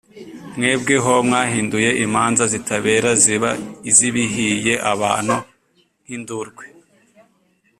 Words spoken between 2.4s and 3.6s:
zitabera ziba